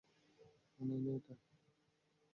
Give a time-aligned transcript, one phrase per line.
[0.79, 1.33] মানায় না এটা।